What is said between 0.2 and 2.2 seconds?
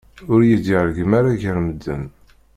Ur yi-d-reggem ara gar medden.